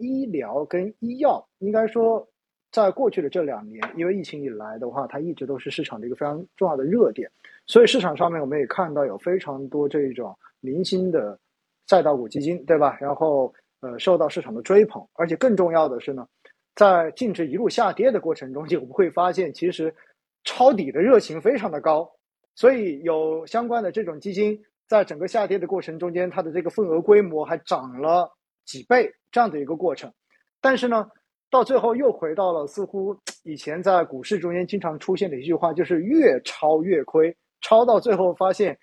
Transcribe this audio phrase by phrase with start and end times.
[0.00, 2.26] 医疗跟医药，应该说，
[2.72, 7.30] 在过去的这两年，因为疫情以来的话，它一直都是市场的一个非常重要的热点，
[7.66, 11.38] 所以市场上面我们也看到有非常多这种明星的
[11.86, 12.96] 赛道股基金，对吧？
[13.00, 16.26] 然后呃，受到市场的追捧，而且更重要的是呢，
[16.74, 19.94] 在净值一路下跌的过程中，我们会发现其实
[20.44, 22.10] 抄底的热情非常的高，
[22.54, 24.60] 所以有相关的这种基金。
[24.88, 28.28] 在整个下跌的过程中间，它的这个份额规模还涨了
[28.64, 30.12] 几倍这样的一个过程，
[30.60, 31.10] 但是呢，
[31.50, 38.78] 到最后又回到了似乎以前在股市中间经常出现的一句话，就是越抄越亏，抄到最后发现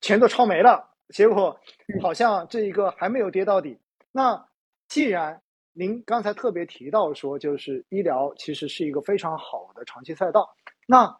[0.00, 1.58] 钱都抄没了，结果
[2.00, 3.78] 好像这一个还没有跌到底。
[4.12, 4.46] 那
[4.88, 5.40] 既然
[5.72, 10.48] 您刚才特别提到说，就是医疗其实是一个非常好的长期赛道，
[10.86, 11.18] 那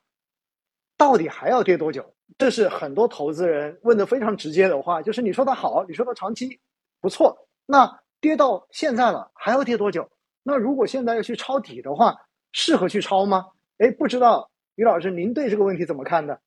[0.96, 2.14] 到底还要跌多久？
[2.38, 6.60] 这是很多投资人问的非常直接的话，就是你说的好，你说的长期
[7.00, 7.36] 不错，
[7.70, 10.08] 那跌到现在了，还要跌多久？
[10.42, 12.16] 那如果现在要去抄底的话，
[12.52, 13.46] 适合去抄吗？
[13.78, 16.40] 哎，不知道于老师您对这个问题怎么看的？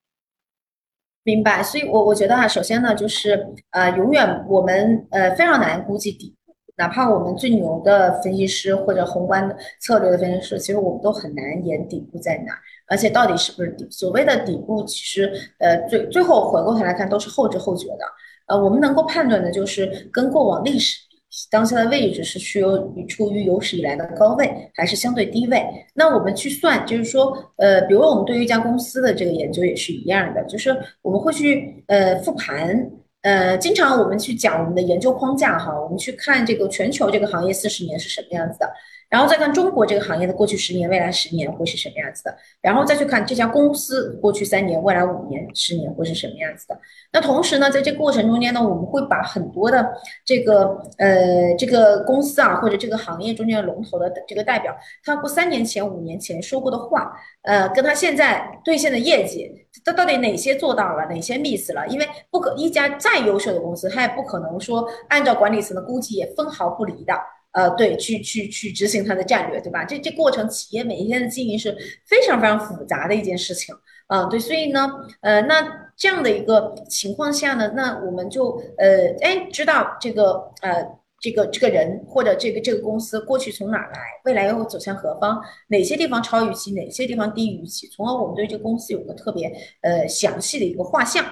[1.24, 6.36] 明白，所以我我觉得啊，首先呢，就是呃，永远我们呃非常难估计底。
[6.76, 13.88] 哪怕我们最牛的分析师或者宏观策略的分析师，其实我们都很难言底部在哪，而且到底是不是底？
[13.92, 18.06] 所谓的底部，其实呃最最后回过头来看都是后知后觉的。
[18.48, 21.00] 呃，我们能够判断的就是跟过往历史
[21.50, 25.64] 当下的位置是处于处于有史以来的高位还是相对低位。
[25.94, 32.90] 那我们去算，就是说呃，比如我们对于一家公司的这个研究也是一样的，就是我们会去呃复盘。
[33.24, 38.70] 呃，经常我们去讲我们的研究框架哈，我们去看这个全球这个行业四十年是什么样子的。
[39.14, 46.76] 然后再看中国这个行业的过去十年、未来十年会是什么样子的，然后再去看这家公司过去三年、未来五年、十年会是什么样子的。
[47.12, 49.88] 那同时呢，在这过程中间呢，我们会把很多的
[50.26, 50.64] 这个
[50.98, 59.48] 呃这个公司啊，或者这个行业中间的龙头的这个代表，他过三年前、五年前说过的话，呃，跟他现在兑现的业绩，
[59.86, 61.88] 他到底哪些做到了，哪些 miss 了？
[61.88, 67.14] 因为不可一家再优秀的公司，他也不可能说按照管理层的估计也分毫不离的。
[67.54, 69.86] 呃，对，去去去执行它的战略，对吧？
[69.86, 71.76] 这这过程，企业每一天的经营是
[72.06, 73.74] 非常非常复杂的一件事情，
[74.08, 74.90] 啊，对，所以呢，
[75.22, 80.84] 呃，那这样的一个情况下呢，那我们就呃，哎，知道这个呃，
[81.20, 89.48] 这个这个人或者这个这个公司过去从哪来，未来又走向何方，哪些地方超预期，哪些地方低于预期，从而我们对这个公司有个特别
[89.82, 91.24] 呃详细的一个画像。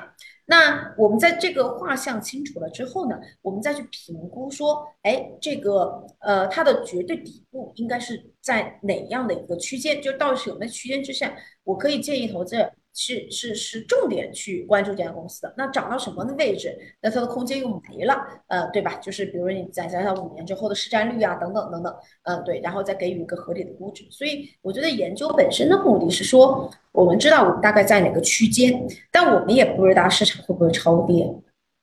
[0.45, 10.01] 那我们在这个画像清楚了之后呢，我们再去评估说，哎，这个呃，它的绝对底部应该是在哪样的一个区间？
[10.01, 12.71] 就到底是有没区间之下，我可以建议投资人。
[12.93, 18.15] 是是是重点去关注这家公司的，那涨到什么的位置，那它的空间又没了，
[18.47, 18.95] 呃，对吧？
[18.95, 24.05] 就是比如你再想想五年之后的市占率啊，等等等等，嗯，对，然后再给予一个合理的估值。
[24.11, 31.33] 所以我觉得研究本身的目的是说，我们知道我们大概在哪个区间，但我们也不知道市场会不会超跌，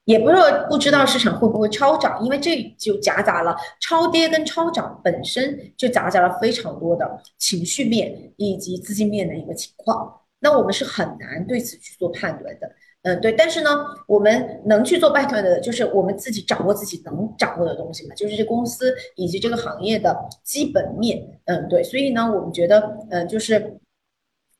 [0.04, 10.20] 也不是说不知道市场会不会超涨，因为这就夹杂了超跌跟超涨本身就夹杂了非常多的情绪面以及资金面的一个情况。
[10.40, 12.70] 那我们是很难对此去做判断的，
[13.02, 13.32] 嗯，对。
[13.32, 13.70] 但是呢，
[14.06, 21.82] 我们能去做判断的，就是我们自己掌握自己能掌握的东西嘛，就是这公司以及这个行业的基本面，嗯，对。
[21.82, 23.78] 所以呢，我们觉得，嗯，就是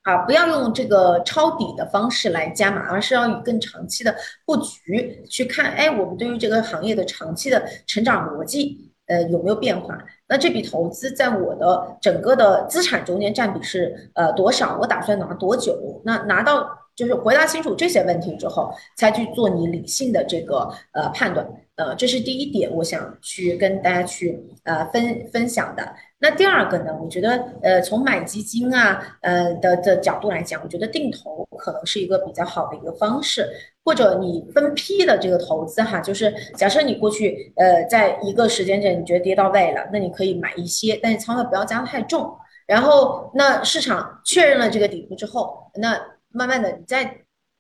[0.03, 4.17] 啊，不要用这个抄底的方式来加码，而是要以更长期的
[4.47, 9.99] 布局去看，哎，我们对于这个行业的长期的成长逻辑，呃，有没有变化？
[10.29, 14.79] 那这笔投资在我的整个的资产中间占比是呃多少？
[14.81, 16.01] 我打算拿多久？
[16.05, 21.45] 那拿到就是回答清楚这些问题之后，才去做你理性的这个呃判断。
[21.77, 25.95] 呃，这是第一点，我想去跟大家去呃分分享的。
[26.21, 33.49] 那第二个呢，我觉得呃从买基金啊呃的的角度来讲，我觉得定投可能是一个比较好的一个方式。
[33.85, 42.37] 或者你分批的这个投资哈，就是假设你过去呃在一个时间点你觉得跌到位了，那你可以买一些，但是仓位不要加太重。
[42.67, 45.99] 然后那市场确认了这个底部之后，那
[46.33, 47.17] 慢慢的你再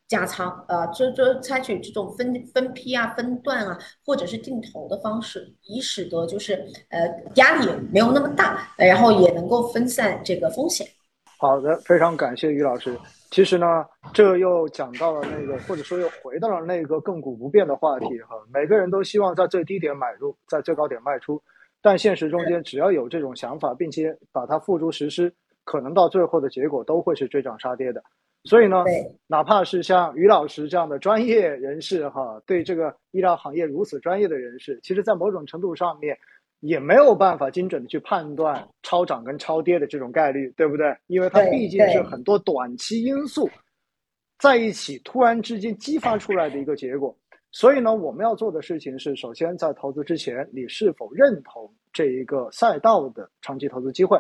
[0.09, 6.55] 加仓，呃，就就采取这种分分批啊、分段啊，或者是定投的方式，以使得就是
[6.89, 10.87] 呃压力没有那么大，然后也能够分散这个风险。
[11.39, 12.99] 好的，非常感谢于老师。
[13.31, 13.85] 其实呢，
[14.15, 18.35] 这又讲到了那个，或者说又回到了那个亘古不变的话题哈。
[18.51, 21.41] 每个人都希望在最低点买入，在最高点卖出，
[21.83, 25.31] 但现实中间只要有这种想法，并且把它付诸实施，
[25.65, 28.03] 可能到最后的结果都会是追涨杀跌的。
[28.45, 28.85] 所以呢，
[29.27, 36.17] 哪怕是像于老师这样的专业人士哈，对这个医疗行业如此专业的人士，其实在某种程度上面，
[36.61, 40.97] 也没有办法精准的去判断超涨跟超跌的这种概率，对不对？
[41.09, 43.51] 因为它毕竟是很多短期因素
[44.39, 47.15] 在一起突然之间激发出来的一个结果。
[47.51, 54.19] 所以呢，我们要做的事情是，首先在投资之前，你是否认同这一个赛道的长期投资机会？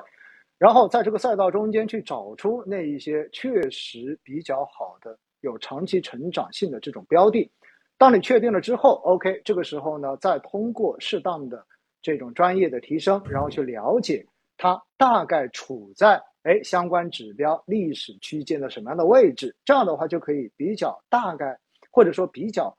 [0.58, 7.50] 然后在这个赛道中间去找出那一些确实比较好的、有长期成长性的这种标的。
[7.96, 11.64] 当你确定了之后，OK，这个时候呢，再通过适当的
[12.02, 14.26] 这种专业的提升，然后去了解
[14.56, 21.58] 它大概处在哎相关指标历史区间的什么样的位置，这样的话就可以比较大概
[21.90, 22.76] 或者说比较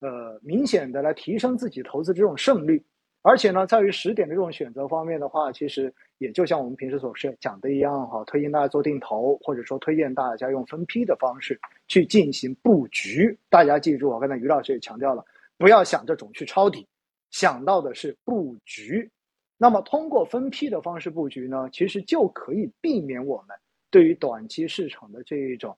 [0.00, 2.84] 呃明显的来提升自己投资这种胜率。
[3.20, 13.36] 而且呢，在于时点的这种选择方面的话，其实也就像我们平时所是讲的一样哈，推荐大家做定投，或者说推荐大家用分批的方式去进行布局。
[13.50, 15.24] 大家记住，我刚才于老师也强调了，
[15.58, 16.86] 不要想这种去抄底，
[17.30, 19.10] 想到的是布局。
[19.58, 23.56] 那么通过分批的方式布局呢，其实就可以避免我们
[23.90, 25.76] 对于短期市场的这一种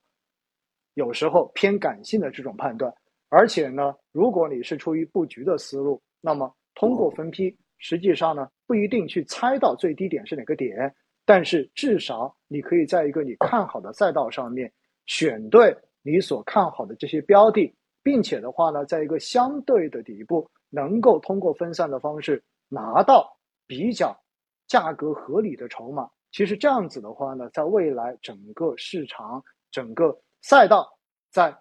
[0.93, 2.95] 有时候偏感性的这种判断。
[3.31, 10.95] 而且呢，如果你是出于布局的思路，那么通过分批，实际上呢不一定去猜到最低点是哪个点，
[11.25, 14.73] 但是至少你可以在一个你看好的赛道上面
[15.07, 23.37] 选对你所看好的这些标的，并且的话呢，在一个相对的底部，能够通过分散的方式拿到
[23.67, 24.19] 比较
[24.67, 26.09] 价格合理的筹码。
[26.33, 30.89] 其实这样子的话呢，在未来整个市场、整个赛道
[31.31, 31.55] 在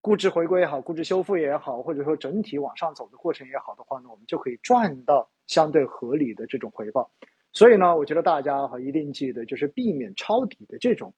[0.00, 7.10] 估值回归也好，估值修复也好，或者说整体往上走的过程也好的话呢，我们就可以赚到相对合理的这种回报。
[7.52, 11.12] 所以呢，我觉得大家哈一定记得，就是避免抄底的这种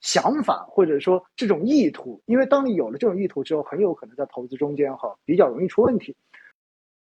[0.00, 6.16] 想法，或者说这种意图，因为当你有了这种意图之后，很有可能在投资中间哈比较容易出问题。